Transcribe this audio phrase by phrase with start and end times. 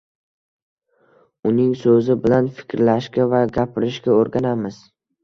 [1.49, 4.81] Uning So‘zi bilan fikrlashga va gapirishga o‘rganamiz.